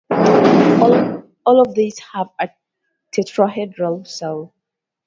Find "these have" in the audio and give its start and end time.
1.75-2.29